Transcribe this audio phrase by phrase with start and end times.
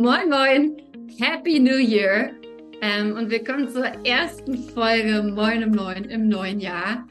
[0.00, 0.76] Moin, moin,
[1.18, 2.30] Happy New Year
[2.82, 7.08] ähm, und willkommen zur ersten Folge Moin, moin im neuen Jahr.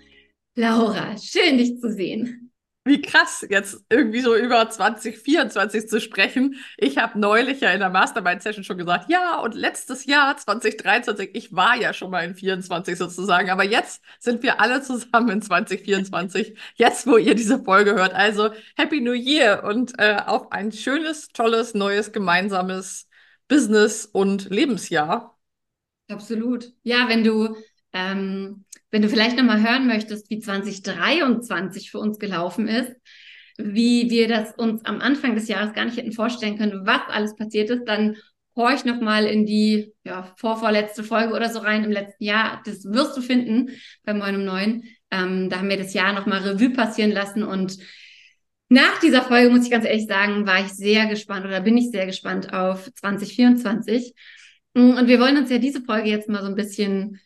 [0.56, 2.47] Laura, schön dich zu sehen.
[2.88, 6.56] Wie krass, jetzt irgendwie so über 2024 zu sprechen.
[6.78, 11.54] Ich habe neulich ja in der Mastermind-Session schon gesagt, ja, und letztes Jahr, 2023, ich
[11.54, 16.58] war ja schon mal in 24 sozusagen, aber jetzt sind wir alle zusammen in 2024,
[16.76, 18.14] jetzt, wo ihr diese Folge hört.
[18.14, 23.08] Also Happy New Year und äh, auf ein schönes, tolles, neues, gemeinsames
[23.50, 25.38] Business- und Lebensjahr.
[26.10, 26.72] Absolut.
[26.84, 27.58] Ja, wenn du
[27.94, 32.96] ähm, wenn du vielleicht nochmal hören möchtest, wie 2023 für uns gelaufen ist,
[33.58, 37.36] wie wir das uns am Anfang des Jahres gar nicht hätten vorstellen können, was alles
[37.36, 38.18] passiert ist, dann
[38.56, 42.62] horch nochmal in die ja, vorvorletzte Folge oder so rein im letzten Jahr.
[42.66, 43.70] Das wirst du finden
[44.04, 44.84] bei meinem neuen.
[45.12, 47.78] Ähm, da haben wir das Jahr nochmal Revue passieren lassen und
[48.70, 51.90] nach dieser Folge, muss ich ganz ehrlich sagen, war ich sehr gespannt oder bin ich
[51.90, 54.14] sehr gespannt auf 2024.
[54.74, 57.20] Und wir wollen uns ja diese Folge jetzt mal so ein bisschen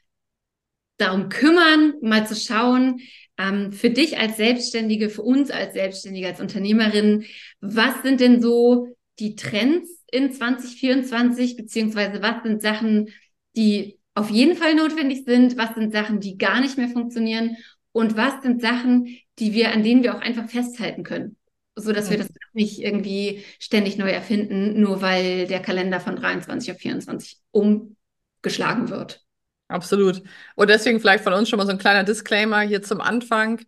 [1.01, 3.01] darum kümmern, mal zu schauen,
[3.37, 7.25] ähm, für dich als Selbstständige, für uns als Selbstständige, als Unternehmerin,
[7.59, 8.87] was sind denn so
[9.19, 13.09] die Trends in 2024, beziehungsweise was sind Sachen,
[13.55, 17.55] die auf jeden Fall notwendig sind, was sind Sachen, die gar nicht mehr funktionieren
[17.91, 21.37] und was sind Sachen, die wir, an denen wir auch einfach festhalten können,
[21.75, 22.11] so dass ja.
[22.11, 27.37] wir das nicht irgendwie ständig neu erfinden, nur weil der Kalender von 23 auf 24
[27.51, 29.23] umgeschlagen wird.
[29.71, 30.21] Absolut.
[30.55, 33.61] Und deswegen vielleicht von uns schon mal so ein kleiner Disclaimer hier zum Anfang.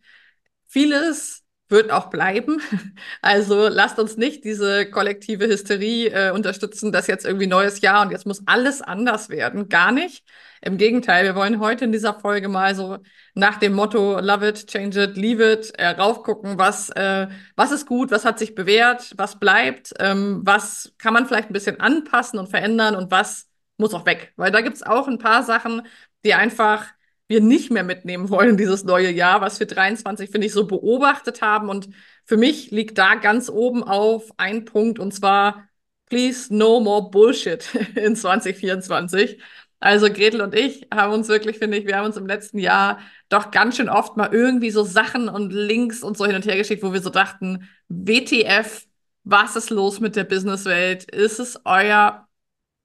[0.67, 2.61] Vieles wird auch bleiben.
[3.21, 8.11] Also lasst uns nicht diese kollektive Hysterie äh, unterstützen, dass jetzt irgendwie neues Jahr und
[8.11, 9.69] jetzt muss alles anders werden.
[9.69, 10.23] Gar nicht.
[10.61, 12.97] Im Gegenteil, wir wollen heute in dieser Folge mal so
[13.33, 17.85] nach dem Motto Love it, change it, leave it äh, raufgucken, was, äh, was ist
[17.87, 22.39] gut, was hat sich bewährt, was bleibt, ähm, was kann man vielleicht ein bisschen anpassen
[22.39, 24.33] und verändern und was muss auch weg.
[24.35, 25.83] Weil da gibt es auch ein paar Sachen,
[26.25, 26.85] die einfach
[27.27, 31.41] wir nicht mehr mitnehmen wollen, dieses neue Jahr, was wir 23, finde ich, so beobachtet
[31.41, 31.69] haben.
[31.69, 31.89] Und
[32.25, 35.67] für mich liegt da ganz oben auf ein Punkt, und zwar,
[36.09, 39.39] please no more Bullshit in 2024.
[39.79, 42.99] Also Gretel und ich haben uns wirklich, finde ich, wir haben uns im letzten Jahr
[43.27, 46.55] doch ganz schön oft mal irgendwie so Sachen und Links und so hin und her
[46.55, 48.85] geschickt, wo wir so dachten, WTF,
[49.25, 51.03] was ist los mit der Businesswelt?
[51.11, 52.22] Ist es euer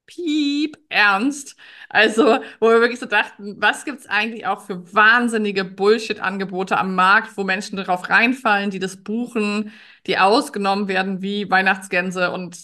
[0.08, 1.54] piep ernst.
[1.88, 7.36] Also, wo wir wirklich so dachten, was gibt's eigentlich auch für wahnsinnige Bullshit-Angebote am Markt,
[7.36, 9.72] wo Menschen darauf reinfallen, die das buchen,
[10.06, 12.58] die ausgenommen werden wie Weihnachtsgänse und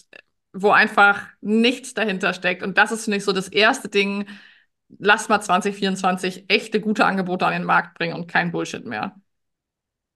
[0.52, 2.62] wo einfach nichts dahinter steckt.
[2.62, 4.26] Und das ist, finde ich, so das erste Ding.
[4.98, 9.16] Lasst mal 2024 echte gute Angebote an den Markt bringen und kein Bullshit mehr.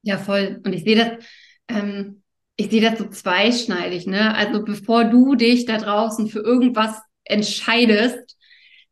[0.02, 0.60] Ja, voll.
[0.64, 1.24] Und ich sehe das,
[1.68, 2.22] ähm,
[2.56, 4.34] ich sehe das so zweischneidig, ne?
[4.34, 8.36] Also bevor du dich da draußen für irgendwas entscheidest,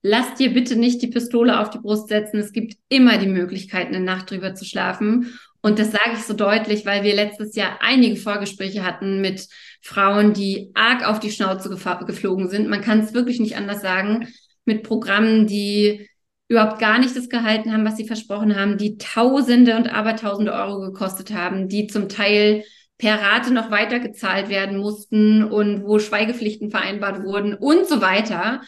[0.03, 2.39] lass dir bitte nicht die Pistole auf die Brust setzen.
[2.39, 5.39] Es gibt immer die Möglichkeit, eine Nacht drüber zu schlafen.
[5.61, 9.49] Und das sage ich so deutlich, weil wir letztes Jahr einige Vorgespräche hatten mit
[9.83, 12.69] Frauen, die arg auf die Schnauze geflogen sind.
[12.69, 14.29] Man kann es wirklich nicht anders sagen.
[14.65, 16.09] Mit Programmen, die
[16.49, 20.81] überhaupt gar nicht das gehalten haben, was sie versprochen haben, die Tausende und Abertausende Euro
[20.81, 22.63] gekostet haben, die zum Teil
[22.99, 28.63] per Rate noch weiter gezahlt werden mussten und wo Schweigepflichten vereinbart wurden und so weiter.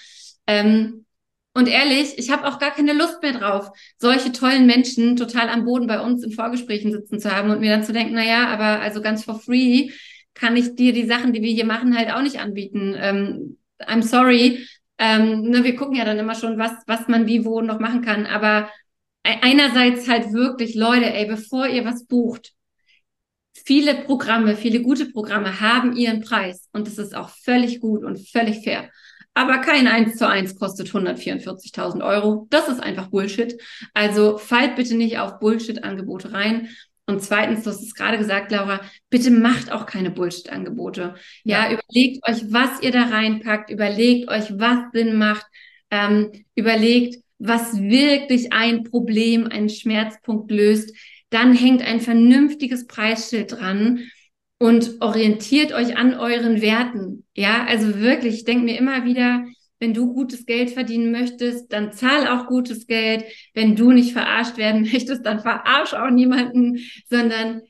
[0.46, 1.06] Ähm,
[1.54, 5.64] und ehrlich, ich habe auch gar keine Lust mehr drauf, solche tollen Menschen total am
[5.64, 8.46] Boden bei uns in Vorgesprächen sitzen zu haben und mir dann zu denken, na ja,
[8.48, 9.90] aber also ganz for free
[10.34, 12.94] kann ich dir die Sachen, die wir hier machen, halt auch nicht anbieten.
[12.96, 14.66] Ähm, I'm sorry.
[14.98, 18.02] Ähm, ne, wir gucken ja dann immer schon, was, was man wie wo noch machen
[18.02, 18.26] kann.
[18.26, 18.70] Aber
[19.24, 22.52] e-, einerseits halt wirklich, Leute, ey, bevor ihr was bucht,
[23.64, 28.18] viele Programme, viele gute Programme haben ihren Preis und das ist auch völlig gut und
[28.28, 28.90] völlig fair.
[29.34, 32.48] Aber kein 1 zu 1 kostet 144.000 Euro.
[32.50, 33.56] Das ist einfach Bullshit.
[33.94, 36.70] Also fallt bitte nicht auf Bullshit-Angebote rein.
[37.06, 41.14] Und zweitens, du hast es gerade gesagt, Laura, bitte macht auch keine Bullshit-Angebote.
[41.44, 45.46] Ja, ja, überlegt euch, was ihr da reinpackt, überlegt euch, was Sinn macht,
[45.90, 50.94] ähm, überlegt, was wirklich ein Problem, einen Schmerzpunkt löst
[51.30, 54.00] dann hängt ein vernünftiges Preisschild dran
[54.58, 57.24] und orientiert euch an euren Werten.
[57.34, 59.44] Ja, also wirklich, ich denke mir immer wieder,
[59.80, 63.24] wenn du gutes Geld verdienen möchtest, dann zahl auch gutes Geld.
[63.54, 66.78] Wenn du nicht verarscht werden möchtest, dann verarsch auch niemanden,
[67.08, 67.62] sondern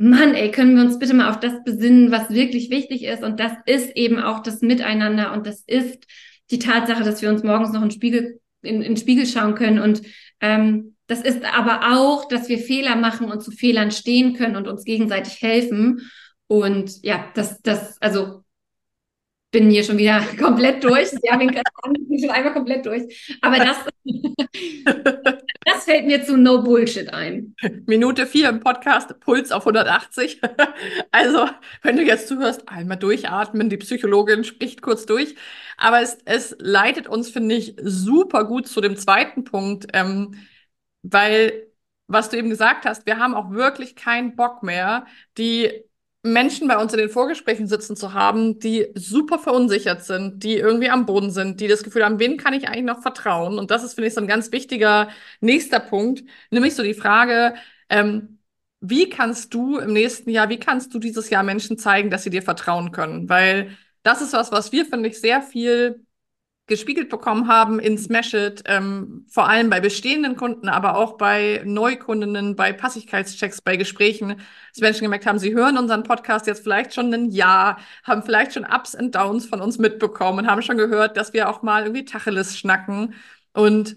[0.00, 3.24] Mann, ey, können wir uns bitte mal auf das besinnen, was wirklich wichtig ist.
[3.24, 6.06] Und das ist eben auch das Miteinander und das ist
[6.50, 9.80] die Tatsache, dass wir uns morgens noch in Spiegel, in, in den Spiegel schauen können
[9.80, 10.02] und
[10.40, 14.68] ähm, das ist aber auch, dass wir Fehler machen und zu Fehlern stehen können und
[14.68, 16.10] uns gegenseitig helfen.
[16.46, 18.44] Und ja, das, das, also
[19.50, 21.08] bin hier schon wieder komplett durch.
[21.22, 21.50] Ja, bin
[22.20, 23.38] schon einmal komplett durch.
[23.40, 23.78] Aber das,
[25.64, 27.54] das fällt mir zu No Bullshit ein.
[27.86, 30.42] Minute vier im Podcast, Puls auf 180.
[31.10, 31.46] Also,
[31.80, 35.36] wenn du jetzt zuhörst, einmal durchatmen, die Psychologin spricht kurz durch.
[35.78, 40.34] Aber es, es leitet uns, finde ich, super gut zu dem zweiten Punkt, ähm,
[41.02, 41.68] weil
[42.08, 45.06] was du eben gesagt hast, wir haben auch wirklich keinen Bock mehr,
[45.36, 45.84] die
[46.22, 50.90] Menschen bei uns in den Vorgesprächen sitzen zu haben, die super verunsichert sind, die irgendwie
[50.90, 53.58] am Boden sind, die das Gefühl haben, wen kann ich eigentlich noch vertrauen?
[53.58, 55.08] Und das ist, finde ich, so ein ganz wichtiger
[55.40, 57.54] nächster Punkt, nämlich so die Frage,
[57.88, 58.38] ähm,
[58.80, 62.30] wie kannst du im nächsten Jahr, wie kannst du dieses Jahr Menschen zeigen, dass sie
[62.30, 63.28] dir vertrauen können?
[63.28, 66.04] Weil das ist was, was wir, finde ich, sehr viel
[66.68, 71.62] gespiegelt bekommen haben in Smash It, ähm, vor allem bei bestehenden Kunden, aber auch bei
[71.64, 74.36] Neukundinnen, bei Passigkeitschecks, bei Gesprächen,
[74.72, 78.52] dass Menschen gemerkt haben, sie hören unseren Podcast jetzt vielleicht schon ein Jahr, haben vielleicht
[78.52, 81.82] schon Ups und Downs von uns mitbekommen und haben schon gehört, dass wir auch mal
[81.82, 83.14] irgendwie Tacheles schnacken.
[83.52, 83.96] Und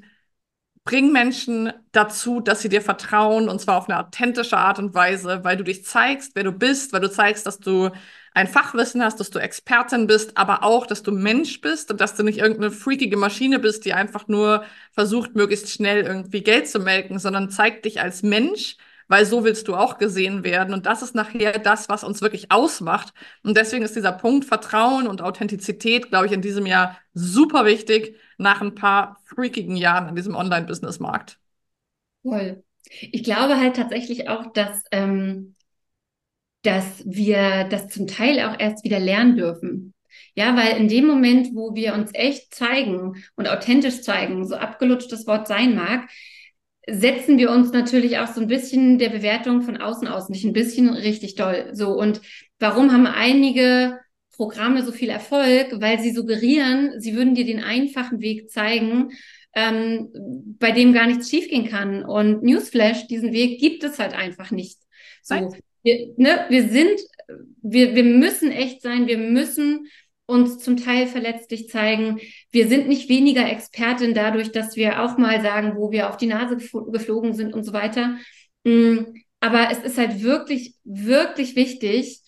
[0.91, 5.41] bringen Menschen dazu, dass sie dir vertrauen und zwar auf eine authentische Art und Weise,
[5.45, 7.91] weil du dich zeigst, wer du bist, weil du zeigst, dass du
[8.33, 12.15] ein Fachwissen hast, dass du Expertin bist, aber auch, dass du Mensch bist und dass
[12.15, 16.79] du nicht irgendeine freakige Maschine bist, die einfach nur versucht, möglichst schnell irgendwie Geld zu
[16.79, 18.75] melken, sondern zeig dich als Mensch,
[19.07, 20.73] weil so willst du auch gesehen werden.
[20.73, 23.13] Und das ist nachher das, was uns wirklich ausmacht.
[23.43, 28.17] Und deswegen ist dieser Punkt Vertrauen und Authentizität, glaube ich, in diesem Jahr super wichtig
[28.41, 31.39] nach ein paar freakigen Jahren in diesem Online-Business-Markt.
[32.23, 32.63] Voll.
[32.99, 35.55] Ich glaube halt tatsächlich auch, dass ähm,
[36.63, 39.93] dass wir das zum Teil auch erst wieder lernen dürfen.
[40.35, 45.11] Ja, weil in dem Moment, wo wir uns echt zeigen und authentisch zeigen, so abgelutscht
[45.11, 46.09] das Wort sein mag,
[46.87, 50.53] setzen wir uns natürlich auch so ein bisschen der Bewertung von außen aus, nicht ein
[50.53, 51.69] bisschen richtig doll.
[51.73, 52.21] So, und
[52.59, 53.99] warum haben einige
[54.41, 55.79] Programme so viel Erfolg?
[55.79, 59.11] Weil sie suggerieren, sie würden dir den einfachen Weg zeigen,
[59.53, 60.09] ähm,
[60.57, 62.03] bei dem gar nichts schiefgehen kann.
[62.03, 64.79] Und Newsflash, diesen Weg gibt es halt einfach nicht.
[65.21, 65.53] So,
[65.83, 66.99] wir, ne, wir sind,
[67.61, 69.87] wir, wir müssen echt sein, wir müssen
[70.25, 72.19] uns zum Teil verletzlich zeigen.
[72.51, 76.27] Wir sind nicht weniger Expertin dadurch, dass wir auch mal sagen, wo wir auf die
[76.27, 78.17] Nase geflogen sind und so weiter.
[78.63, 78.99] Mm,
[79.39, 82.21] aber es ist halt wirklich, wirklich wichtig,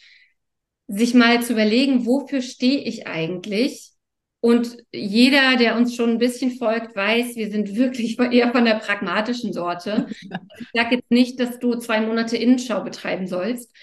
[0.96, 3.92] sich mal zu überlegen, wofür stehe ich eigentlich?
[4.40, 8.76] Und jeder, der uns schon ein bisschen folgt, weiß, wir sind wirklich eher von der
[8.76, 10.08] pragmatischen Sorte.
[10.10, 13.74] Ich sage jetzt nicht, dass du zwei Monate Innenschau betreiben sollst,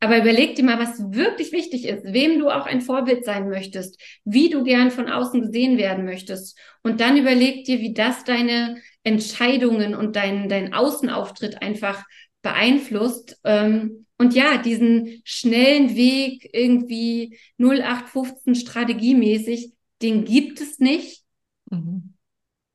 [0.00, 3.98] aber überleg dir mal, was wirklich wichtig ist, wem du auch ein Vorbild sein möchtest,
[4.24, 6.58] wie du gern von außen gesehen werden möchtest.
[6.82, 12.04] Und dann überleg dir, wie das deine Entscheidungen und dein, dein Außenauftritt einfach
[12.42, 13.40] beeinflusst.
[13.44, 19.72] Ähm, und ja, diesen schnellen Weg irgendwie 0815 strategiemäßig,
[20.02, 21.24] den gibt es nicht.
[21.70, 22.14] Mhm.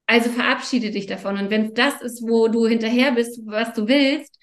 [0.07, 1.37] Also verabschiede dich davon.
[1.37, 4.37] Und wenn das ist, wo du hinterher bist, was du willst,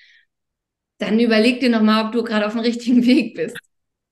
[0.99, 3.57] dann überleg dir nochmal, ob du gerade auf dem richtigen Weg bist.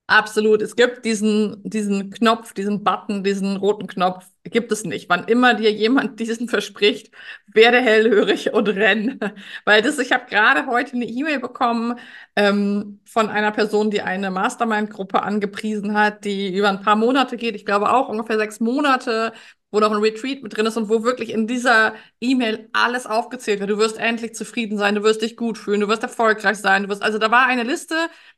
[0.07, 0.61] Absolut.
[0.61, 5.09] Es gibt diesen, diesen Knopf, diesen Button, diesen roten Knopf, gibt es nicht.
[5.09, 7.09] Wann immer dir jemand diesen verspricht,
[7.47, 9.19] werde hellhörig und renn.
[9.65, 11.97] Weil das, ich habe gerade heute eine E-Mail bekommen
[12.35, 17.55] ähm, von einer Person, die eine Mastermind-Gruppe angepriesen hat, die über ein paar Monate geht.
[17.55, 19.33] Ich glaube auch ungefähr sechs Monate,
[19.71, 23.59] wo noch ein Retreat mit drin ist und wo wirklich in dieser E-Mail alles aufgezählt
[23.59, 23.71] wird.
[23.71, 26.89] Du wirst endlich zufrieden sein, du wirst dich gut fühlen, du wirst erfolgreich sein, du
[26.89, 27.95] wirst, also da war eine Liste,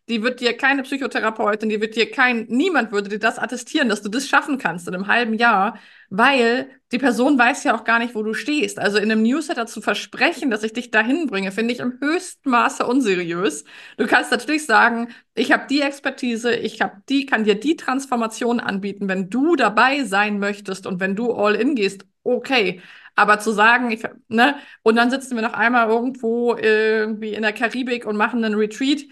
[0.09, 4.01] die wird dir keine Psychotherapeutin, die wird dir kein, niemand würde dir das attestieren, dass
[4.01, 5.77] du das schaffen kannst in einem halben Jahr
[6.09, 8.79] weil die Person weiß ja auch gar nicht, wo du stehst.
[8.79, 12.49] Also in einem Newsletter zu versprechen, dass ich dich dahin bringe, finde ich im höchsten
[12.49, 13.65] Maße unseriös.
[13.97, 18.59] Du kannst natürlich sagen, ich habe die Expertise, ich habe die, kann dir die Transformation
[18.59, 22.81] anbieten, wenn du dabei sein möchtest und wenn du all in gehst, okay.
[23.15, 27.53] Aber zu sagen, ich, ne, und dann sitzen wir noch einmal irgendwo irgendwie in der
[27.53, 29.05] Karibik und machen einen Retreat,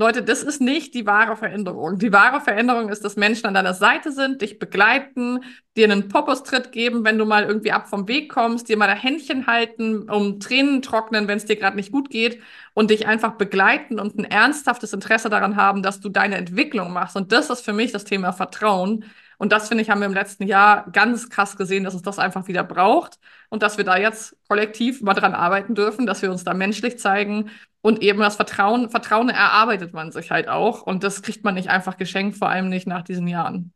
[0.00, 1.98] Leute, das ist nicht die wahre Veränderung.
[1.98, 5.40] Die wahre Veränderung ist, dass Menschen an deiner Seite sind, dich begleiten,
[5.76, 8.96] dir einen Popostritt geben, wenn du mal irgendwie ab vom Weg kommst, dir mal ein
[8.96, 12.40] Händchen halten, um Tränen trocknen, wenn es dir gerade nicht gut geht
[12.72, 17.14] und dich einfach begleiten und ein ernsthaftes Interesse daran haben, dass du deine Entwicklung machst.
[17.16, 19.04] Und das ist für mich das Thema Vertrauen.
[19.40, 22.18] Und das, finde ich, haben wir im letzten Jahr ganz krass gesehen, dass es das
[22.18, 23.18] einfach wieder braucht
[23.48, 26.98] und dass wir da jetzt kollektiv mal dran arbeiten dürfen, dass wir uns da menschlich
[26.98, 27.48] zeigen
[27.80, 30.82] und eben das Vertrauen, Vertrauen erarbeitet man sich halt auch.
[30.82, 33.72] Und das kriegt man nicht einfach geschenkt, vor allem nicht nach diesen Jahren.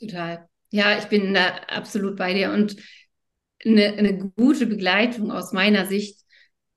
[0.00, 0.48] Total.
[0.72, 2.50] Ja, ich bin da absolut bei dir.
[2.50, 2.74] Und
[3.64, 6.18] eine, eine gute Begleitung aus meiner Sicht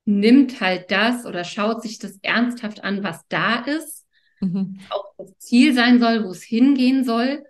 [0.06, 4.06] nimmt halt das oder schaut sich das ernsthaft an, was da ist,
[4.42, 4.80] mhm.
[4.92, 7.44] auch das Ziel sein soll, wo es hingehen soll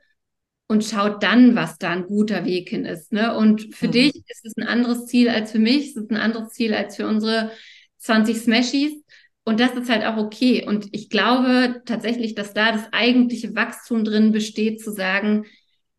[0.72, 3.12] und schaut dann, was da ein guter Weg hin ist.
[3.12, 3.36] Ne?
[3.36, 3.92] Und für mhm.
[3.92, 6.96] dich ist es ein anderes Ziel als für mich, es ist ein anderes Ziel als
[6.96, 7.52] für unsere
[7.98, 8.94] 20 Smashies.
[9.44, 10.66] Und das ist halt auch okay.
[10.66, 15.46] Und ich glaube tatsächlich, dass da das eigentliche Wachstum drin besteht, zu sagen,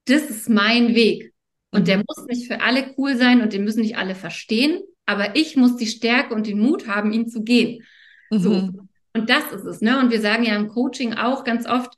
[0.07, 1.35] das ist mein Weg.
[1.71, 2.05] Und der mhm.
[2.09, 5.77] muss nicht für alle cool sein und den müssen nicht alle verstehen, aber ich muss
[5.77, 7.85] die Stärke und den Mut haben, ihn zu gehen.
[8.31, 8.39] Mhm.
[8.39, 8.71] So.
[9.13, 10.01] Und das ist es, ne?
[10.01, 11.93] Und wir sagen ja im Coaching auch ganz oft,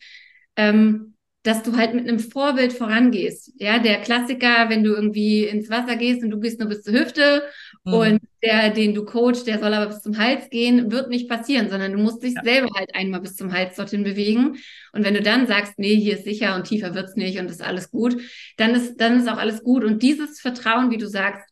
[0.57, 1.13] ähm,
[1.45, 3.53] dass du halt mit einem Vorbild vorangehst.
[3.59, 6.95] Ja, der Klassiker, wenn du irgendwie ins Wasser gehst und du gehst nur bis zur
[6.95, 7.43] Hüfte
[7.85, 7.93] mhm.
[7.93, 11.69] und der, den du coach, der soll aber bis zum Hals gehen, wird nicht passieren,
[11.69, 12.43] sondern du musst dich ja.
[12.43, 14.57] selber halt einmal bis zum Hals dorthin bewegen.
[14.95, 17.63] Und wenn du dann sagst, nee, hier ist sicher und tiefer wird's nicht und ist
[17.63, 18.17] alles gut,
[18.57, 19.85] dann ist, dann ist auch alles gut.
[19.85, 21.47] Und dieses Vertrauen, wie du sagst,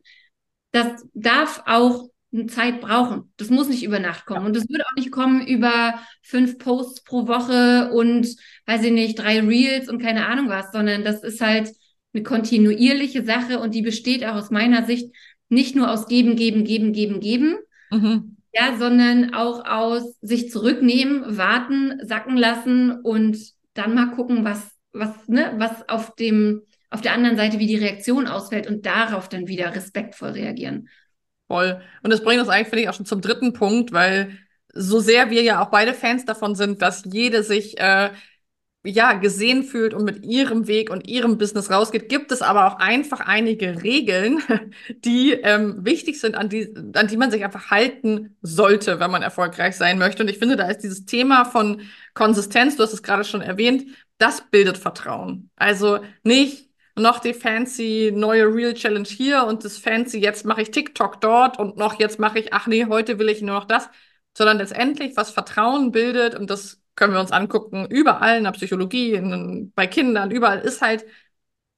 [0.71, 2.09] das darf auch
[2.49, 3.33] Zeit brauchen.
[3.37, 4.43] Das muss nicht über Nacht kommen.
[4.43, 4.47] Ja.
[4.47, 8.27] Und das wird auch nicht kommen über fünf Posts pro Woche und,
[8.67, 11.71] weiß ich nicht, drei Reels und keine Ahnung was, sondern das ist halt
[12.15, 15.15] eine kontinuierliche Sache und die besteht auch aus meiner Sicht
[15.49, 17.57] nicht nur aus geben, geben, geben, geben, geben,
[17.91, 18.37] mhm.
[18.53, 23.37] ja, sondern auch aus sich zurücknehmen, warten, sacken lassen und
[23.75, 27.77] dann mal gucken, was, was, ne, was auf dem, auf der anderen Seite, wie die
[27.77, 30.89] Reaktion ausfällt und darauf dann wieder respektvoll reagieren.
[31.53, 31.83] Voll.
[32.03, 34.39] Und das bringt uns eigentlich, finde ich, auch schon zum dritten Punkt, weil
[34.73, 38.09] so sehr wir ja auch beide Fans davon sind, dass jede sich äh,
[38.85, 42.79] ja gesehen fühlt und mit ihrem Weg und ihrem Business rausgeht, gibt es aber auch
[42.79, 44.41] einfach einige Regeln,
[45.05, 49.21] die ähm, wichtig sind, an die, an die man sich einfach halten sollte, wenn man
[49.21, 50.23] erfolgreich sein möchte.
[50.23, 51.83] Und ich finde, da ist dieses Thema von
[52.15, 53.85] Konsistenz, du hast es gerade schon erwähnt,
[54.17, 55.51] das bildet Vertrauen.
[55.57, 60.71] Also nicht noch die fancy neue Real Challenge hier und das fancy, jetzt mache ich
[60.71, 63.89] TikTok dort und noch jetzt mache ich, ach nee, heute will ich nur noch das,
[64.37, 69.15] sondern letztendlich, was Vertrauen bildet und das können wir uns angucken, überall in der Psychologie,
[69.15, 71.05] in, bei Kindern, überall ist halt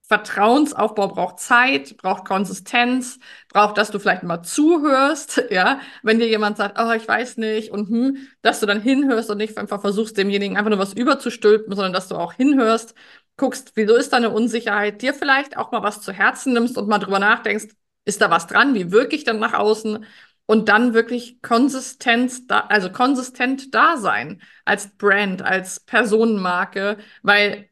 [0.06, 3.18] Vertrauensaufbau braucht Zeit, braucht Konsistenz,
[3.48, 7.70] braucht, dass du vielleicht mal zuhörst, ja, wenn dir jemand sagt, oh, ich weiß nicht
[7.70, 11.74] und hm, dass du dann hinhörst und nicht einfach versuchst, demjenigen einfach nur was überzustülpen,
[11.74, 12.94] sondern dass du auch hinhörst
[13.36, 16.88] guckst, wieso ist da eine Unsicherheit, dir vielleicht auch mal was zu Herzen nimmst und
[16.88, 17.74] mal drüber nachdenkst,
[18.04, 20.04] ist da was dran, wie wirke ich dann nach außen
[20.46, 27.68] und dann wirklich Konsistenz da, also konsistent da sein als Brand, als Personenmarke, weil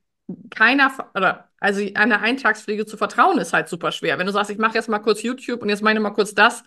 [0.50, 4.18] keiner oder also eine Eintagspflege zu vertrauen ist halt super schwer.
[4.18, 6.64] Wenn du sagst, ich mache jetzt mal kurz YouTube und jetzt meine mal kurz das,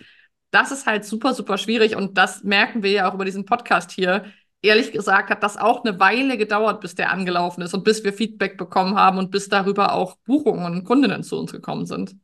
[0.51, 3.91] das ist halt super super schwierig und das merken wir ja auch über diesen Podcast
[3.91, 4.25] hier
[4.65, 8.13] ehrlich gesagt hat das auch eine Weile gedauert, bis der angelaufen ist und bis wir
[8.13, 12.15] Feedback bekommen haben und bis darüber auch Buchungen und Kundinnen zu uns gekommen sind.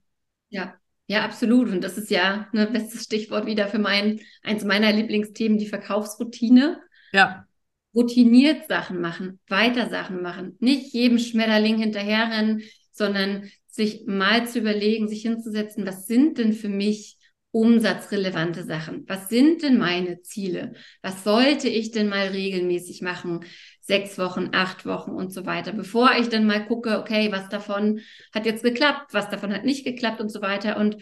[0.50, 0.74] Ja,
[1.07, 1.69] ja, absolut.
[1.69, 5.67] Und das ist ja ein ne, bestes Stichwort wieder für mein, eins meiner Lieblingsthemen, die
[5.67, 6.79] Verkaufsroutine.
[7.13, 7.45] Ja.
[7.93, 15.10] Routiniert Sachen machen, weiter Sachen machen, nicht jedem Schmetterling hinterherrennen, sondern sich mal zu überlegen,
[15.10, 17.17] sich hinzusetzen, was sind denn für mich
[17.51, 19.03] umsatzrelevante Sachen.
[19.08, 20.74] Was sind denn meine Ziele?
[21.01, 23.46] Was sollte ich denn mal regelmäßig machen?
[23.81, 28.00] Sechs Wochen, acht Wochen und so weiter, bevor ich dann mal gucke, okay, was davon
[28.34, 30.77] hat jetzt geklappt, was davon hat nicht geklappt und so weiter.
[30.77, 30.98] Und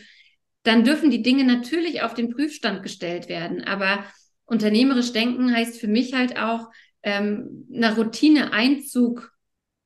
[0.63, 3.63] dann dürfen die Dinge natürlich auf den Prüfstand gestellt werden.
[3.63, 4.03] Aber
[4.46, 6.70] unternehmerisch denken heißt für mich halt auch,
[7.03, 9.32] ähm, einer Routine Einzug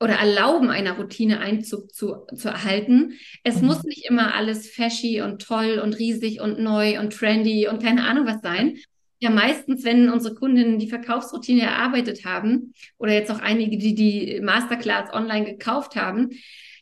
[0.03, 3.13] oder erlauben, einer Routine Einzug zu, zu erhalten.
[3.45, 3.67] Es mhm.
[3.67, 8.03] muss nicht immer alles fashy und toll und riesig und neu und trendy und keine
[8.03, 8.77] Ahnung was sein.
[9.21, 14.41] Ja, meistens, wenn unsere Kundinnen die Verkaufsroutine erarbeitet haben oder jetzt auch einige, die die
[14.41, 16.31] Masterclass online gekauft haben,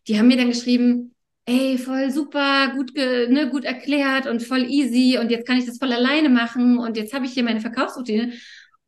[0.07, 1.13] die haben mir dann geschrieben,
[1.45, 5.77] ey, voll super, gut, ne, gut erklärt und voll easy und jetzt kann ich das
[5.77, 8.33] voll alleine machen und jetzt habe ich hier meine Verkaufsroutine.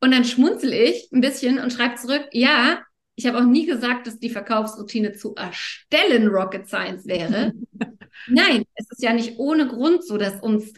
[0.02, 2.82] Und dann schmunzel ich ein bisschen und schreibe zurück, ja,
[3.16, 7.54] ich habe auch nie gesagt, dass die Verkaufsroutine zu erstellen Rocket Science wäre.
[8.28, 10.74] Nein, es ist ja nicht ohne Grund so, dass uns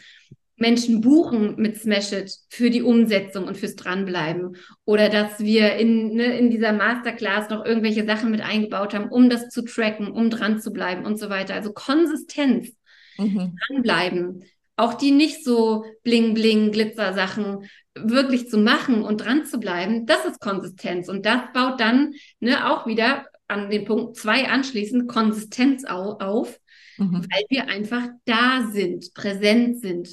[0.56, 4.56] Menschen buchen mit Smash It für die Umsetzung und fürs Dranbleiben.
[4.84, 9.28] Oder dass wir in, ne, in dieser Masterclass noch irgendwelche Sachen mit eingebaut haben, um
[9.28, 11.54] das zu tracken, um dran zu bleiben und so weiter.
[11.54, 12.70] Also Konsistenz,
[13.18, 13.54] mhm.
[13.68, 14.44] dranbleiben.
[14.76, 20.40] Auch die nicht so bling-bling Glitzer-Sachen wirklich zu machen und dran zu bleiben, das ist
[20.40, 21.08] Konsistenz.
[21.08, 26.58] Und das baut dann ne, auch wieder an den Punkt zwei anschließend Konsistenz au auf,
[26.98, 27.26] mhm.
[27.30, 30.08] weil wir einfach da sind, präsent sind.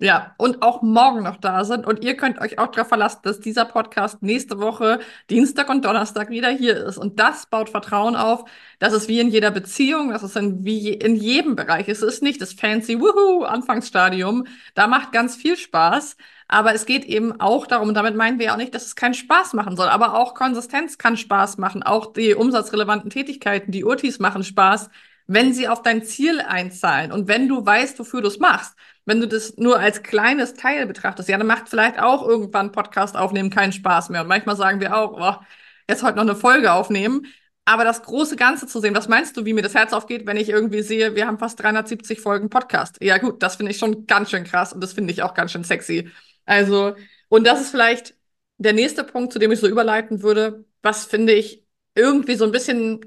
[0.00, 1.84] Ja, und auch morgen noch da sind.
[1.84, 6.30] Und ihr könnt euch auch darauf verlassen, dass dieser Podcast nächste Woche, Dienstag und Donnerstag,
[6.30, 6.98] wieder hier ist.
[6.98, 8.44] Und das baut Vertrauen auf.
[8.78, 11.88] Das ist wie in jeder Beziehung, das ist in, wie in jedem Bereich.
[11.88, 14.46] Es ist nicht das fancy Wuhu Anfangsstadium.
[14.74, 16.16] Da macht ganz viel Spaß.
[16.46, 19.14] Aber es geht eben auch darum, damit meinen wir ja auch nicht, dass es keinen
[19.14, 19.88] Spaß machen soll.
[19.88, 21.82] Aber auch Konsistenz kann Spaß machen.
[21.82, 24.90] Auch die umsatzrelevanten Tätigkeiten, die Urtis machen Spaß,
[25.26, 28.74] wenn sie auf dein Ziel einzahlen und wenn du weißt, wofür du es machst.
[29.08, 33.16] Wenn du das nur als kleines Teil betrachtest, ja, dann macht vielleicht auch irgendwann Podcast
[33.16, 34.20] aufnehmen keinen Spaß mehr.
[34.20, 35.42] Und manchmal sagen wir auch, oh,
[35.88, 37.26] jetzt heute noch eine Folge aufnehmen.
[37.64, 40.36] Aber das große Ganze zu sehen, was meinst du, wie mir das Herz aufgeht, wenn
[40.36, 42.98] ich irgendwie sehe, wir haben fast 370 Folgen Podcast?
[43.00, 45.52] Ja, gut, das finde ich schon ganz schön krass und das finde ich auch ganz
[45.52, 46.10] schön sexy.
[46.44, 46.94] Also,
[47.30, 48.14] und das ist vielleicht
[48.58, 50.66] der nächste Punkt, zu dem ich so überleiten würde.
[50.82, 53.00] Was finde ich irgendwie so ein bisschen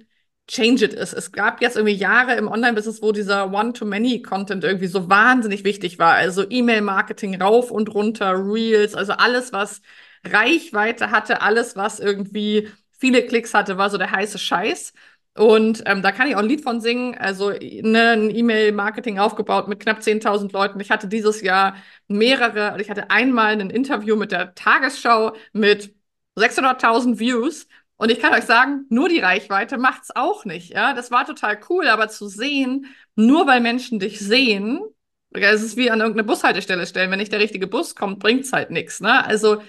[0.47, 1.13] change it ist.
[1.13, 6.13] Es gab jetzt irgendwie Jahre im Online-Business, wo dieser One-to-Many-Content irgendwie so wahnsinnig wichtig war.
[6.13, 9.81] Also E-Mail-Marketing rauf und runter, Reels, also alles, was
[10.25, 14.93] Reichweite hatte, alles, was irgendwie viele Klicks hatte, war so der heiße Scheiß.
[15.33, 17.15] Und ähm, da kann ich auch ein Lied von singen.
[17.17, 20.79] Also ne, ein E-Mail-Marketing aufgebaut mit knapp 10.000 Leuten.
[20.81, 21.75] Ich hatte dieses Jahr
[22.07, 25.95] mehrere, ich hatte einmal ein Interview mit der Tagesschau mit
[26.35, 27.67] 600.000 Views.
[28.01, 30.71] Und ich kann euch sagen, nur die Reichweite macht's auch nicht.
[30.71, 34.79] Ja, das war total cool, aber zu sehen, nur weil Menschen dich sehen,
[35.29, 37.11] es ist wie an irgendeine Bushaltestelle stellen.
[37.11, 39.01] Wenn nicht der richtige Bus kommt, bringt's halt nichts.
[39.01, 39.23] Ne?
[39.23, 39.61] Also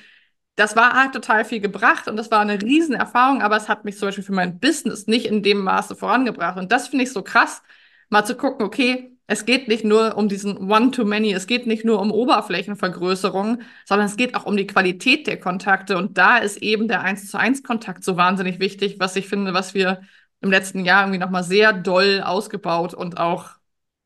[0.56, 3.98] das war halt total viel gebracht und das war eine Riesenerfahrung, aber es hat mich
[3.98, 6.56] zum Beispiel für mein Business nicht in dem Maße vorangebracht.
[6.56, 7.62] Und das finde ich so krass,
[8.08, 12.00] mal zu gucken, okay, es geht nicht nur um diesen One-to-Many, es geht nicht nur
[12.00, 15.96] um Oberflächenvergrößerung, sondern es geht auch um die Qualität der Kontakte.
[15.96, 19.54] Und da ist eben der 1 zu 1 Kontakt so wahnsinnig wichtig, was ich finde,
[19.54, 20.02] was wir
[20.42, 23.52] im letzten Jahr irgendwie nochmal sehr doll ausgebaut und auch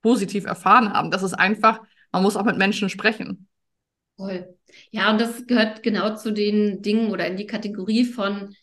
[0.00, 1.10] positiv erfahren haben.
[1.10, 1.80] Das ist einfach,
[2.12, 3.48] man muss auch mit Menschen sprechen.
[4.16, 4.54] Toll.
[4.92, 8.54] Ja, und das gehört genau zu den Dingen oder in die Kategorie von,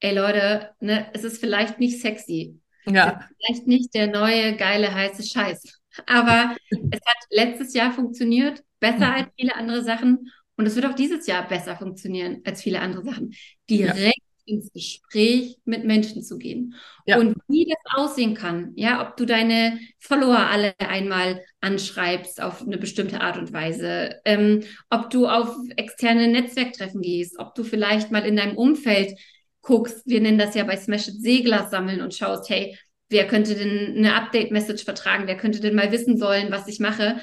[0.00, 2.58] ey Leute, ne, es ist vielleicht nicht sexy.
[2.86, 3.20] Ja.
[3.38, 5.77] vielleicht nicht der neue, geile, heiße Scheiß.
[6.06, 10.30] Aber es hat letztes Jahr funktioniert, besser als viele andere Sachen.
[10.56, 13.34] Und es wird auch dieses Jahr besser funktionieren als viele andere Sachen.
[13.70, 14.10] Direkt ja.
[14.44, 16.74] ins Gespräch mit Menschen zu gehen.
[17.06, 17.18] Ja.
[17.18, 22.78] Und wie das aussehen kann, ja, ob du deine Follower alle einmal anschreibst auf eine
[22.78, 28.24] bestimmte Art und Weise, ähm, ob du auf externe Netzwerktreffen gehst, ob du vielleicht mal
[28.24, 29.16] in deinem Umfeld
[29.60, 32.76] guckst, wir nennen das ja bei Smash It Segler sammeln und schaust, hey,
[33.10, 35.26] Wer könnte denn eine Update-Message vertragen?
[35.26, 37.20] Wer könnte denn mal wissen sollen, was ich mache?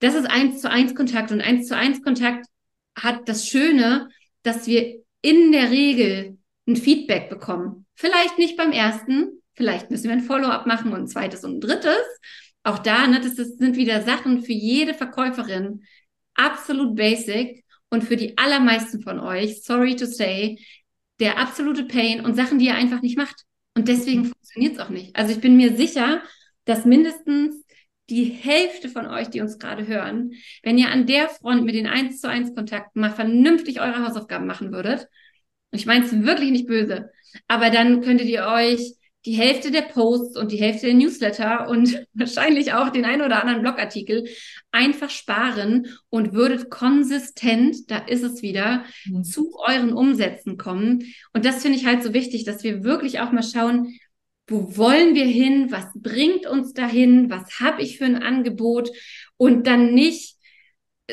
[0.00, 2.46] Das ist eins zu eins Kontakt und eins zu eins Kontakt
[2.96, 4.08] hat das Schöne,
[4.42, 7.86] dass wir in der Regel ein Feedback bekommen.
[7.94, 11.60] Vielleicht nicht beim ersten, vielleicht müssen wir ein Follow-up machen und ein zweites und ein
[11.60, 12.04] drittes.
[12.62, 15.84] Auch da, ne, das, sind wieder Sachen für jede Verkäuferin
[16.34, 20.58] absolut basic und für die allermeisten von euch, sorry to say,
[21.20, 23.44] der absolute Pain und Sachen, die ihr einfach nicht macht.
[23.74, 25.16] Und deswegen funktioniert es auch nicht.
[25.16, 26.22] Also ich bin mir sicher,
[26.64, 27.64] dass mindestens
[28.10, 30.32] die Hälfte von euch, die uns gerade hören,
[30.62, 34.46] wenn ihr an der Front mit den 1 zu 1 Kontakten mal vernünftig eure Hausaufgaben
[34.46, 35.08] machen würdet,
[35.70, 37.10] ich meine es wirklich nicht böse,
[37.48, 38.94] aber dann könntet ihr euch
[39.26, 43.40] die Hälfte der Posts und die Hälfte der Newsletter und wahrscheinlich auch den ein oder
[43.40, 44.28] anderen Blogartikel
[44.70, 49.24] einfach sparen und würdet konsistent, da ist es wieder, mhm.
[49.24, 51.14] zu euren Umsätzen kommen.
[51.32, 53.98] Und das finde ich halt so wichtig, dass wir wirklich auch mal schauen,
[54.46, 55.68] wo wollen wir hin?
[55.70, 57.30] Was bringt uns dahin?
[57.30, 58.90] Was habe ich für ein Angebot?
[59.38, 60.36] Und dann nicht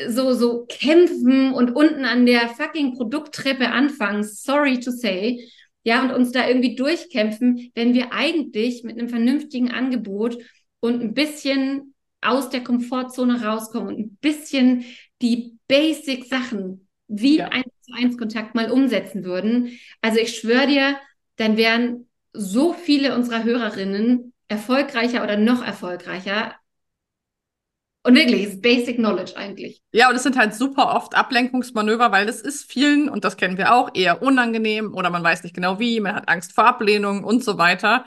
[0.08, 5.48] so, so kämpfen und unten an der fucking Produkttreppe anfangen, sorry to say,
[5.84, 10.38] ja, und uns da irgendwie durchkämpfen, wenn wir eigentlich mit einem vernünftigen Angebot
[10.80, 14.84] und ein bisschen aus der Komfortzone rauskommen und ein bisschen
[15.20, 17.48] die Basic Sachen wie ja.
[17.48, 19.78] eins zu eins Kontakt mal umsetzen würden.
[20.00, 20.96] Also ich schwöre dir,
[21.36, 26.54] dann wären so viele unserer Hörerinnen erfolgreicher oder noch erfolgreicher,
[28.04, 29.80] und wirklich, ist Basic Knowledge eigentlich.
[29.92, 33.58] Ja, und es sind halt super oft Ablenkungsmanöver, weil das ist vielen, und das kennen
[33.58, 37.22] wir auch, eher unangenehm oder man weiß nicht genau wie, man hat Angst vor Ablehnung
[37.22, 38.04] und so weiter.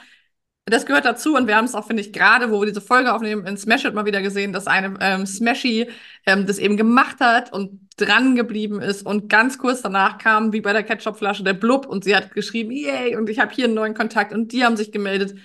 [0.67, 3.13] Das gehört dazu und wir haben es auch, finde ich, gerade, wo wir diese Folge
[3.13, 5.87] aufnehmen, in Smash It mal wieder gesehen, dass eine ähm, Smashy
[6.25, 10.61] ähm, das eben gemacht hat und dran geblieben ist und ganz kurz danach kam, wie
[10.61, 13.75] bei der Ketchupflasche, der Blub und sie hat geschrieben, yay, und ich habe hier einen
[13.75, 15.35] neuen Kontakt und die haben sich gemeldet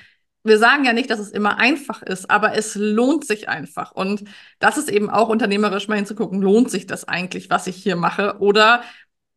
[0.43, 3.93] wir sagen ja nicht, dass es immer einfach ist, aber es lohnt sich einfach.
[3.93, 4.25] Und
[4.59, 8.39] das ist eben auch unternehmerisch mal hinzugucken, lohnt sich das eigentlich, was ich hier mache?
[8.41, 8.83] Oder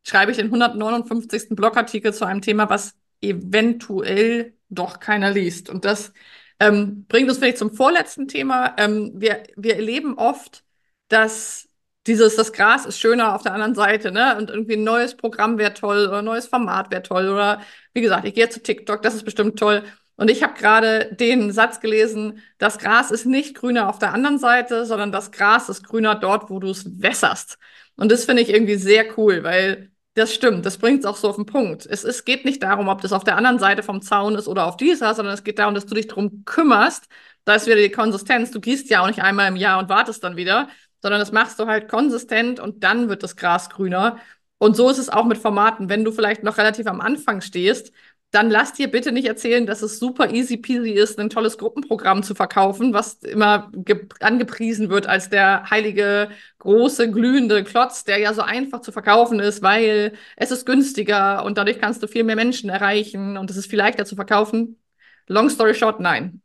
[0.02, 1.50] schreibe ich den 159.
[1.50, 5.68] Blogartikel zu einem Thema, was eventuell doch keiner liest?
[5.70, 6.12] Und das
[6.60, 8.74] ähm, bringt uns vielleicht zum vorletzten Thema.
[8.78, 10.64] Ähm, wir, wir erleben oft,
[11.08, 11.68] dass
[12.06, 14.36] dieses, das Gras ist schöner auf der anderen Seite, ne?
[14.36, 17.28] Und irgendwie ein neues Programm wäre toll oder ein neues Format wäre toll.
[17.28, 17.60] Oder
[17.94, 19.84] wie gesagt, ich gehe zu TikTok, das ist bestimmt toll.
[20.16, 24.38] Und ich habe gerade den Satz gelesen, das Gras ist nicht grüner auf der anderen
[24.38, 27.58] Seite, sondern das Gras ist grüner dort, wo du es wässerst.
[27.96, 31.28] Und das finde ich irgendwie sehr cool, weil das stimmt, das bringt es auch so
[31.28, 31.86] auf den Punkt.
[31.86, 34.66] Es, es geht nicht darum, ob das auf der anderen Seite vom Zaun ist oder
[34.66, 37.06] auf dieser, sondern es geht darum, dass du dich darum kümmerst.
[37.44, 38.52] Da ist wieder die Konsistenz.
[38.52, 40.68] Du gießt ja auch nicht einmal im Jahr und wartest dann wieder,
[41.02, 44.18] sondern das machst du halt konsistent und dann wird das Gras grüner.
[44.58, 45.88] Und so ist es auch mit Formaten.
[45.88, 47.92] Wenn du vielleicht noch relativ am Anfang stehst,
[48.34, 52.24] dann lass dir bitte nicht erzählen, dass es super easy peasy ist, ein tolles Gruppenprogramm
[52.24, 53.70] zu verkaufen, was immer
[54.18, 59.62] angepriesen wird als der heilige, große, glühende Klotz, der ja so einfach zu verkaufen ist,
[59.62, 63.70] weil es ist günstiger und dadurch kannst du viel mehr Menschen erreichen und es ist
[63.70, 64.80] viel leichter zu verkaufen.
[65.28, 66.42] Long story short, nein.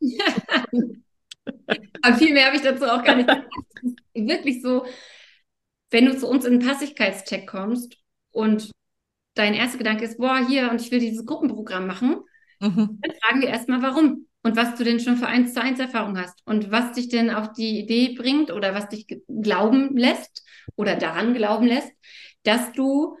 [2.02, 3.48] Aber viel mehr habe ich dazu auch gar nicht gesagt.
[4.14, 4.86] Wirklich so,
[5.90, 7.96] wenn du zu uns in den Passigkeitscheck kommst
[8.30, 8.70] und
[9.34, 12.16] dein erster Gedanke ist, boah, hier, und ich will dieses Gruppenprogramm machen,
[12.60, 12.98] mhm.
[13.00, 16.18] dann fragen wir erstmal, warum und was du denn schon für eins zu eins Erfahrung
[16.18, 20.44] hast und was dich denn auf die Idee bringt oder was dich glauben lässt
[20.76, 21.92] oder daran glauben lässt,
[22.42, 23.16] dass du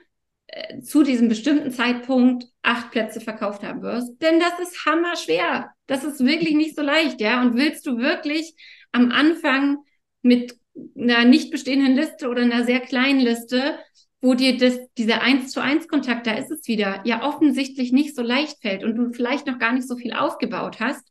[0.48, 4.20] äh, zu diesem bestimmten Zeitpunkt acht Plätze verkauft haben wirst.
[4.20, 5.70] Denn das ist hammer schwer.
[5.86, 7.40] Das ist wirklich nicht so leicht, ja.
[7.40, 8.54] Und willst du wirklich
[8.90, 9.78] am Anfang
[10.22, 10.56] mit
[10.96, 13.78] einer nicht bestehenden Liste oder einer sehr kleinen Liste
[14.22, 18.14] wo dir das, dieser eins zu eins Kontakt, da ist es wieder, ja offensichtlich nicht
[18.14, 21.02] so leicht fällt und du vielleicht noch gar nicht so viel aufgebaut hast,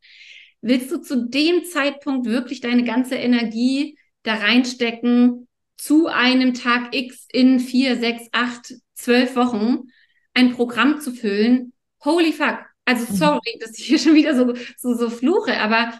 [0.62, 7.28] willst du zu dem Zeitpunkt wirklich deine ganze Energie da reinstecken, zu einem Tag X
[7.34, 9.89] in vier, sechs, acht, zwölf Wochen
[10.34, 11.74] ein Programm zu füllen?
[12.06, 12.60] Holy fuck.
[12.86, 13.17] Also mhm.
[13.17, 16.00] sorry, dass ich hier schon wieder so, so, so fluche, aber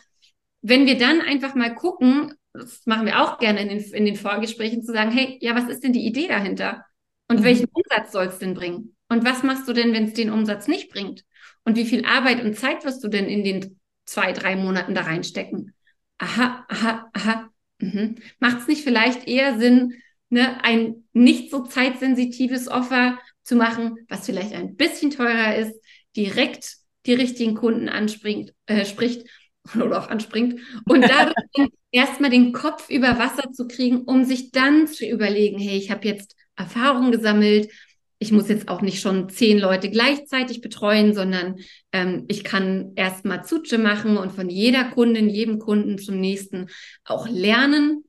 [0.62, 4.16] wenn wir dann einfach mal gucken, das machen wir auch gerne in den, in den
[4.16, 6.86] Vorgesprächen, zu sagen, hey, ja, was ist denn die Idee dahinter?
[7.32, 7.44] Und mhm.
[7.46, 8.94] welchen Umsatz soll es denn bringen?
[9.08, 11.24] Und was machst du denn, wenn es den Umsatz nicht bringt?
[11.64, 15.04] Und wie viel Arbeit und Zeit wirst du denn in den zwei, drei Monaten da
[15.04, 15.74] reinstecken?
[16.18, 17.50] Aha, aha, aha.
[17.80, 18.16] Mhm.
[18.40, 19.94] Macht es nicht vielleicht eher Sinn,
[20.28, 25.74] ne, ein nicht so zeitsensitives Offer zu machen, was vielleicht ein bisschen teurer ist,
[26.18, 29.26] direkt die richtigen Kunden anspringt, äh, spricht
[29.82, 31.36] oder auch anspringt und dadurch
[31.92, 36.06] erstmal den Kopf über Wasser zu kriegen, um sich dann zu überlegen, hey, ich habe
[36.06, 37.72] jetzt Erfahrung gesammelt.
[38.20, 41.56] Ich muss jetzt auch nicht schon zehn Leute gleichzeitig betreuen, sondern
[41.92, 46.68] ähm, ich kann erstmal Zutsche machen und von jeder Kundin, jedem Kunden zum nächsten
[47.04, 48.04] auch lernen.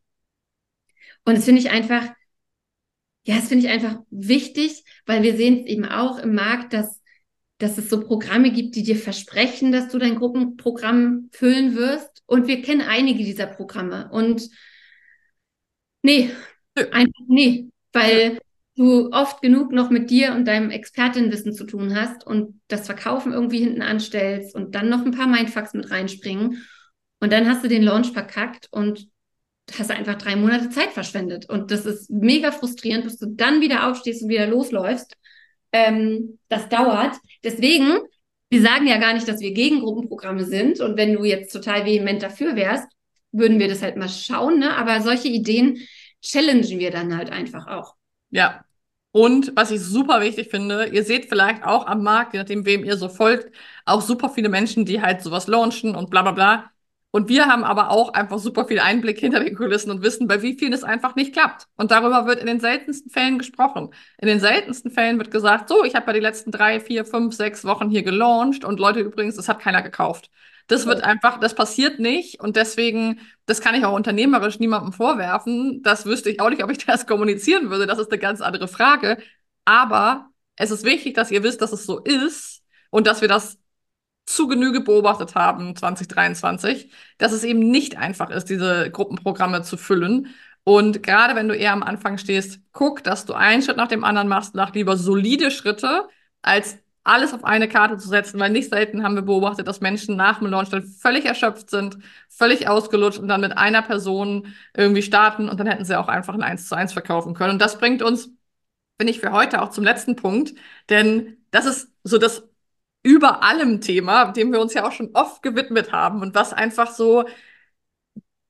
[1.25, 2.09] Und das finde ich einfach,
[3.25, 7.01] ja, das finde ich einfach wichtig, weil wir sehen es eben auch im Markt, dass,
[7.57, 12.23] dass es so Programme gibt, die dir versprechen, dass du dein Gruppenprogramm füllen wirst.
[12.27, 14.11] Und wir kennen einige dieser Programme.
[14.13, 14.51] Und
[16.03, 16.31] nee,
[16.75, 18.39] einfach nee weil
[18.77, 23.33] du oft genug noch mit dir und deinem Expertenwissen zu tun hast und das Verkaufen
[23.33, 26.65] irgendwie hinten anstellst und dann noch ein paar Mindfucks mit reinspringen
[27.21, 29.09] und dann hast du den Launch verkackt und
[29.79, 33.89] hast einfach drei Monate Zeit verschwendet und das ist mega frustrierend, bis du dann wieder
[33.89, 35.17] aufstehst und wieder losläufst.
[35.73, 37.17] Ähm, das dauert.
[37.45, 37.99] Deswegen,
[38.51, 41.87] wir sagen ja gar nicht, dass wir gegen Gruppenprogramme sind und wenn du jetzt total
[41.87, 42.89] vehement dafür wärst,
[43.33, 44.77] würden wir das halt mal schauen, ne?
[44.77, 45.79] Aber solche Ideen
[46.23, 47.97] challengen wir dann halt einfach auch.
[48.31, 48.65] Ja.
[49.11, 52.83] Und was ich super wichtig finde, ihr seht vielleicht auch am Markt, je nachdem, wem
[52.83, 53.55] ihr so folgt,
[53.85, 56.72] auch super viele Menschen, die halt sowas launchen und bla bla bla.
[57.13, 60.41] Und wir haben aber auch einfach super viel Einblick hinter den Kulissen und wissen, bei
[60.41, 61.69] wie vielen es einfach nicht klappt.
[61.77, 63.91] Und darüber wird in den seltensten Fällen gesprochen.
[64.19, 67.35] In den seltensten Fällen wird gesagt, so, ich habe ja die letzten drei, vier, fünf,
[67.35, 70.31] sechs Wochen hier gelauncht und Leute übrigens, das hat keiner gekauft.
[70.69, 75.83] Das wird einfach, das passiert nicht und deswegen, das kann ich auch unternehmerisch niemandem vorwerfen.
[75.83, 77.87] Das wüsste ich auch nicht, ob ich das kommunizieren würde.
[77.87, 79.19] Das ist eine ganz andere Frage.
[79.67, 83.59] Aber es ist wichtig, dass ihr wisst, dass es so ist und dass wir das
[84.27, 90.29] zu Genüge beobachtet haben 2023, dass es eben nicht einfach ist, diese Gruppenprogramme zu füllen.
[90.65, 94.05] Und gerade wenn du eher am Anfang stehst, guck, dass du einen Schritt nach dem
[94.05, 96.09] anderen machst, nach lieber solide Schritte,
[96.41, 100.17] als alles auf eine Karte zu setzen, weil nicht selten haben wir beobachtet, dass Menschen
[100.17, 105.03] nach dem Launch dann völlig erschöpft sind, völlig ausgelutscht und dann mit einer Person irgendwie
[105.03, 107.55] starten und dann hätten sie auch einfach ein 1 zu 1 verkaufen können.
[107.55, 108.31] Und das bringt uns,
[108.99, 110.55] finde ich, für heute auch zum letzten Punkt,
[110.91, 112.49] denn das ist so das
[113.03, 116.93] über allem Thema, dem wir uns ja auch schon oft gewidmet haben und was einfach
[116.93, 117.25] so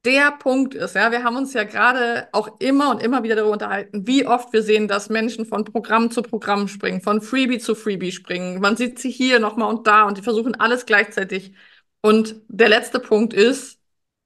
[0.04, 0.94] der Punkt ist.
[0.94, 4.52] Ja, wir haben uns ja gerade auch immer und immer wieder darüber unterhalten, wie oft
[4.52, 8.60] wir sehen, dass Menschen von Programm zu Programm springen, von Freebie zu Freebie springen.
[8.60, 11.52] Man sieht sie hier nochmal und da und die versuchen alles gleichzeitig.
[12.00, 13.78] Und der letzte Punkt ist,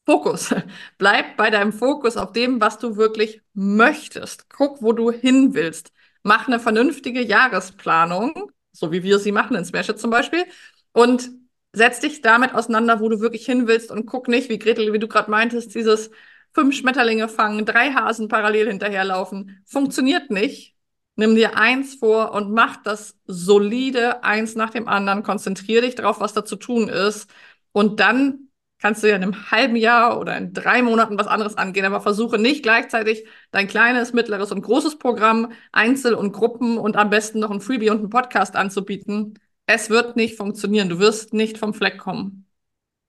[0.07, 0.55] Fokus.
[0.99, 4.49] Bleib bei deinem Fokus auf dem, was du wirklich möchtest.
[4.51, 5.93] Guck, wo du hin willst.
[6.23, 10.45] Mach eine vernünftige Jahresplanung, so wie wir sie machen in Smash zum Beispiel,
[10.93, 11.31] und
[11.73, 14.99] setz dich damit auseinander, wo du wirklich hin willst und guck nicht, wie Gretel, wie
[14.99, 16.11] du gerade meintest, dieses
[16.55, 19.63] fünf Schmetterlinge fangen, drei Hasen parallel hinterherlaufen.
[19.67, 20.75] Funktioniert nicht.
[21.17, 25.23] Nimm dir eins vor und mach das solide eins nach dem anderen.
[25.23, 27.29] Konzentrier dich darauf, was da zu tun ist.
[27.73, 28.46] Und dann
[28.79, 32.01] kannst du ja in einem halben Jahr oder in drei Monaten was anderes angehen, aber
[32.01, 37.41] versuche nicht gleichzeitig dein kleines, mittleres und großes Programm, Einzel- und Gruppen und am besten
[37.41, 39.39] noch ein Freebie und einen Podcast anzubieten.
[39.67, 40.89] Es wird nicht funktionieren.
[40.89, 42.47] Du wirst nicht vom Fleck kommen.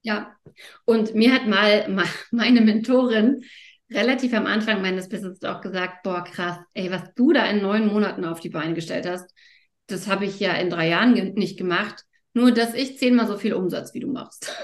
[0.01, 0.35] Ja,
[0.85, 3.43] und mir hat mal meine Mentorin
[3.89, 7.87] relativ am Anfang meines Business auch gesagt, boah, krass, ey, was du da in neun
[7.87, 9.33] Monaten auf die Beine gestellt hast,
[9.87, 12.03] das habe ich ja in drei Jahren nicht gemacht.
[12.37, 14.55] Nur, dass ich zehnmal so viel Umsatz wie du machst.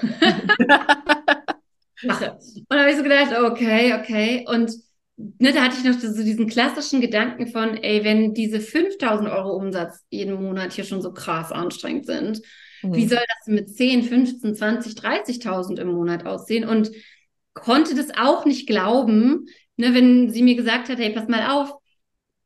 [2.04, 2.38] Mache.
[2.54, 4.46] Und da habe ich so gedacht, okay, okay.
[4.48, 4.70] Und
[5.16, 9.56] ne, da hatte ich noch so diesen klassischen Gedanken von, ey, wenn diese 5000 Euro
[9.56, 12.42] Umsatz jeden Monat hier schon so krass anstrengend sind,
[12.84, 12.94] mhm.
[12.94, 16.68] wie soll das mit 10, 15, 20, 30.000 im Monat aussehen?
[16.68, 16.92] Und
[17.54, 21.74] konnte das auch nicht glauben, ne, wenn sie mir gesagt hat, hey, pass mal auf,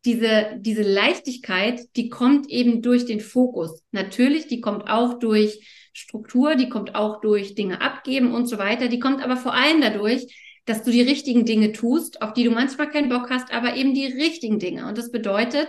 [0.05, 3.83] diese, diese Leichtigkeit, die kommt eben durch den Fokus.
[3.91, 8.89] Natürlich, die kommt auch durch Struktur, die kommt auch durch Dinge abgeben und so weiter.
[8.89, 10.33] Die kommt aber vor allem dadurch,
[10.65, 13.95] dass du die richtigen Dinge tust, auf die du manchmal keinen Bock hast, aber eben
[13.95, 14.87] die richtigen Dinge.
[14.87, 15.69] Und das bedeutet,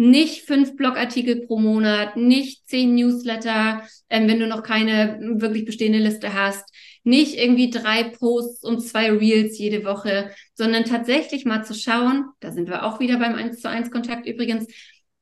[0.00, 5.98] nicht fünf Blogartikel pro Monat, nicht zehn Newsletter, ähm, wenn du noch keine wirklich bestehende
[5.98, 6.64] Liste hast,
[7.04, 12.50] nicht irgendwie drei Posts und zwei Reels jede Woche, sondern tatsächlich mal zu schauen, da
[12.50, 14.66] sind wir auch wieder beim 1 zu 1 Kontakt übrigens,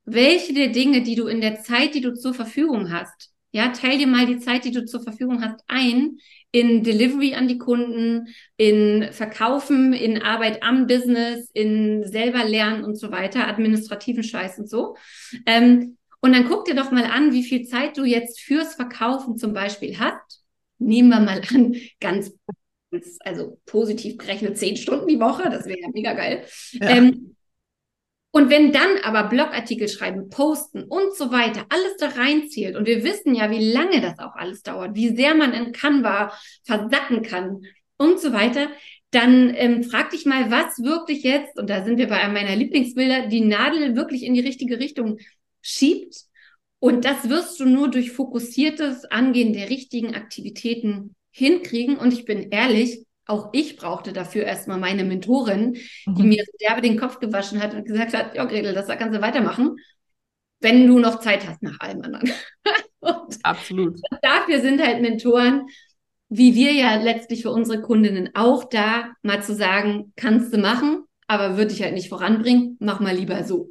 [0.05, 3.99] welche der Dinge, die du in der Zeit, die du zur Verfügung hast, ja, teil
[3.99, 6.19] dir mal die Zeit, die du zur Verfügung hast, ein
[6.51, 12.97] in Delivery an die Kunden, in Verkaufen, in Arbeit am Business, in selber lernen und
[12.97, 14.97] so weiter, administrativen Scheiß und so.
[15.47, 19.37] Ähm, und dann guck dir doch mal an, wie viel Zeit du jetzt fürs Verkaufen
[19.37, 20.43] zum Beispiel hast.
[20.79, 22.33] Nehmen wir mal an, ganz,
[23.21, 26.45] also positiv gerechnet zehn Stunden die Woche, das wäre ja mega geil.
[26.73, 26.89] Ja.
[26.89, 27.37] Ähm,
[28.31, 33.03] und wenn dann aber Blogartikel schreiben, posten und so weiter, alles da reinzielt und wir
[33.03, 36.33] wissen ja, wie lange das auch alles dauert, wie sehr man in Canva
[36.65, 37.63] versacken kann
[37.97, 38.69] und so weiter,
[39.11, 42.55] dann ähm, frag dich mal, was wirklich jetzt, und da sind wir bei einem meiner
[42.55, 45.19] Lieblingsbilder, die Nadel wirklich in die richtige Richtung
[45.63, 46.15] schiebt.
[46.81, 51.97] Und das wirst du nur durch fokussiertes Angehen der richtigen Aktivitäten hinkriegen.
[51.97, 56.15] Und ich bin ehrlich, auch ich brauchte dafür erstmal meine Mentorin, mhm.
[56.15, 59.21] die mir derbe den Kopf gewaschen hat und gesagt hat, ja, Gretel, das kannst du
[59.21, 59.77] weitermachen,
[60.61, 62.33] wenn du noch Zeit hast nach allem anderen.
[63.43, 64.01] Absolut.
[64.23, 65.67] Dafür sind halt Mentoren,
[66.31, 71.05] wie wir ja letztlich für unsere Kundinnen auch da, mal zu sagen, kannst du machen,
[71.27, 73.71] aber würde dich halt nicht voranbringen, mach mal lieber so.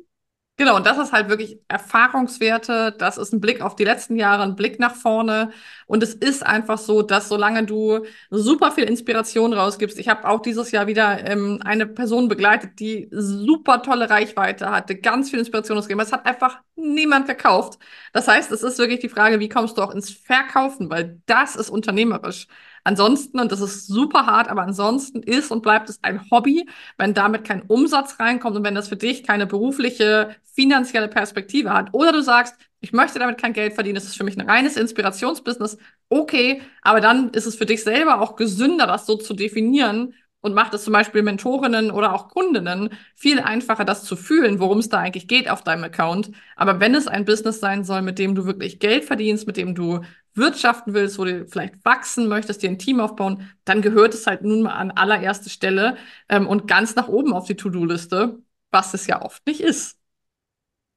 [0.59, 4.41] Genau, und das ist halt wirklich Erfahrungswerte, das ist ein Blick auf die letzten Jahre,
[4.41, 5.51] ein Blick nach vorne.
[5.85, 10.41] Und es ist einfach so, dass solange du super viel Inspiration rausgibst, ich habe auch
[10.41, 15.77] dieses Jahr wieder ähm, eine Person begleitet, die super tolle Reichweite hatte, ganz viel Inspiration
[15.77, 16.01] ausgegeben.
[16.01, 17.77] Es hat einfach niemand gekauft.
[18.11, 21.55] Das heißt, es ist wirklich die Frage, wie kommst du auch ins Verkaufen, weil das
[21.55, 22.47] ist unternehmerisch.
[22.87, 27.13] Ansonsten, und das ist super hart, aber ansonsten ist und bleibt es ein Hobby, wenn
[27.13, 31.89] damit kein Umsatz reinkommt und wenn das für dich keine berufliche, finanzielle Perspektive hat.
[31.93, 34.77] Oder du sagst, ich möchte damit kein Geld verdienen, es ist für mich ein reines
[34.77, 35.77] Inspirationsbusiness.
[36.07, 40.53] Okay, aber dann ist es für dich selber auch gesünder, das so zu definieren und
[40.53, 44.87] macht es zum Beispiel Mentorinnen oder auch Kundinnen viel einfacher, das zu fühlen, worum es
[44.87, 46.31] da eigentlich geht auf deinem Account.
[46.55, 49.75] Aber wenn es ein Business sein soll, mit dem du wirklich Geld verdienst, mit dem
[49.75, 50.01] du
[50.37, 54.43] wirtschaften willst, wo du vielleicht wachsen möchtest, dir ein Team aufbauen, dann gehört es halt
[54.43, 55.97] nun mal an allererste Stelle
[56.29, 58.39] ähm, und ganz nach oben auf die To-Do-Liste,
[58.71, 59.97] was es ja oft nicht ist.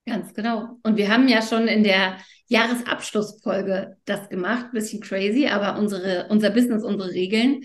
[0.07, 0.79] Ganz genau.
[0.83, 2.16] Und wir haben ja schon in der
[2.48, 7.62] Jahresabschlussfolge das gemacht, bisschen crazy, aber unsere, unser Business, unsere Regeln.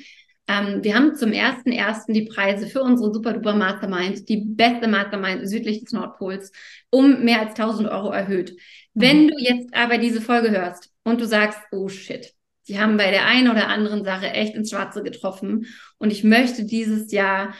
[0.47, 4.87] Ähm, wir haben zum ersten ersten die Preise für unsere super duper Mastermind, die beste
[4.87, 6.51] Mastermind südlich des Nordpols,
[6.91, 8.55] um mehr als 1000 Euro erhöht.
[8.93, 9.27] Wenn mhm.
[9.29, 12.33] du jetzt aber diese Folge hörst und du sagst, oh shit,
[12.67, 16.65] die haben bei der einen oder anderen Sache echt ins Schwarze getroffen und ich möchte
[16.65, 17.53] dieses Jahr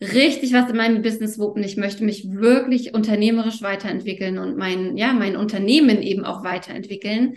[0.00, 1.62] richtig was in meinem Business wuppen.
[1.62, 7.36] Ich möchte mich wirklich unternehmerisch weiterentwickeln und mein, ja, mein Unternehmen eben auch weiterentwickeln.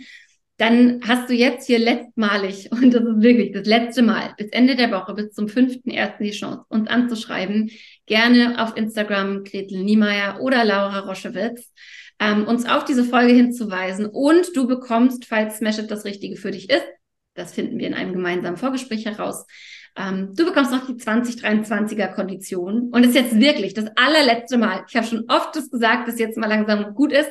[0.58, 4.76] Dann hast du jetzt hier letztmalig, und das ist wirklich das letzte Mal, bis Ende
[4.76, 6.18] der Woche, bis zum 5.1.
[6.20, 7.70] die Chance, uns anzuschreiben.
[8.06, 11.72] Gerne auf Instagram Gretel Niemeyer oder Laura Roschewitz
[12.22, 14.06] ähm, uns auf diese Folge hinzuweisen.
[14.06, 16.86] Und du bekommst, falls Smash It das Richtige für dich ist,
[17.34, 19.46] das finden wir in einem gemeinsamen Vorgespräch heraus,
[19.94, 22.88] Ähm, du bekommst noch die 2023er Kondition.
[22.92, 24.86] Und das ist jetzt wirklich das allerletzte Mal.
[24.88, 27.30] Ich habe schon oft das gesagt, dass jetzt mal langsam gut ist.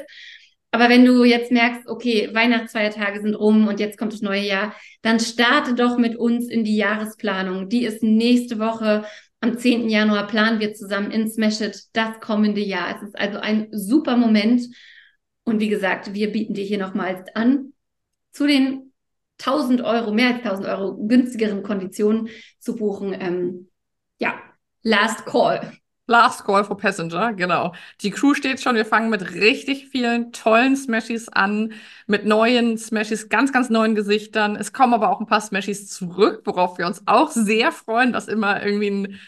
[0.69, 4.75] Aber wenn du jetzt merkst, okay, Weihnachtsfeiertage sind rum und jetzt kommt das neue Jahr,
[5.01, 7.67] dann starte doch mit uns in die Jahresplanung.
[7.67, 9.05] Die ist nächste Woche.
[9.41, 9.89] Am 10.
[9.89, 12.95] Januar planen wir zusammen in Smash It das kommende Jahr.
[12.95, 14.62] Es ist also ein super Moment.
[15.43, 17.73] Und wie gesagt, wir bieten dir hier nochmals an,
[18.32, 18.93] zu den
[19.39, 23.13] 1000 Euro, mehr als 1000 Euro günstigeren Konditionen zu buchen.
[23.19, 23.69] Ähm,
[24.19, 24.39] ja,
[24.84, 25.73] last call.
[26.12, 27.74] Last Call for Passenger, genau.
[28.02, 28.76] Die Crew steht schon.
[28.76, 31.74] Wir fangen mit richtig vielen tollen Smashies an,
[32.06, 34.58] mit neuen Smashies, ganz, ganz neuen Gesichtern.
[34.58, 38.28] Es kommen aber auch ein paar Smashies zurück, worauf wir uns auch sehr freuen, was
[38.28, 39.19] immer irgendwie ein,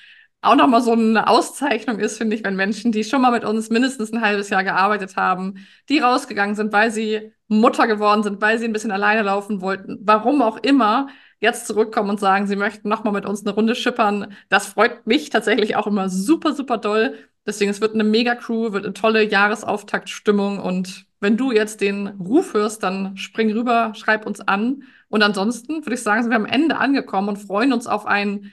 [0.42, 3.70] auch nochmal so eine Auszeichnung ist, finde ich, wenn Menschen, die schon mal mit uns
[3.70, 8.60] mindestens ein halbes Jahr gearbeitet haben, die rausgegangen sind, weil sie Mutter geworden sind, weil
[8.60, 11.08] sie ein bisschen alleine laufen wollten, warum auch immer,
[11.44, 14.34] jetzt zurückkommen und sagen, sie möchten nochmal mit uns eine Runde schippern.
[14.48, 17.16] Das freut mich tatsächlich auch immer super, super doll.
[17.46, 20.60] Deswegen, es wird eine Mega-Crew, wird eine tolle Jahresauftaktstimmung.
[20.60, 24.84] Und wenn du jetzt den Ruf hörst, dann spring rüber, schreib uns an.
[25.10, 28.52] Und ansonsten würde ich sagen, sind wir am Ende angekommen und freuen uns auf ein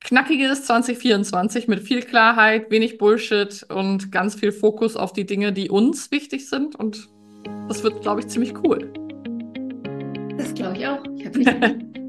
[0.00, 5.70] knackiges 2024 mit viel Klarheit, wenig Bullshit und ganz viel Fokus auf die Dinge, die
[5.70, 6.76] uns wichtig sind.
[6.76, 7.08] Und
[7.68, 8.92] das wird, glaube ich, ziemlich cool.
[10.36, 11.02] Das glaube ich auch.
[11.16, 11.96] Ich habe nicht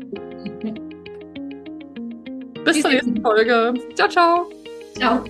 [2.67, 3.73] Bis zur nächsten Folge.
[3.95, 4.49] Ciao, ciao.
[4.95, 5.23] Ciao.